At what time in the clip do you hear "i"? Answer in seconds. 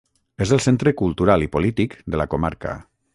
1.47-1.51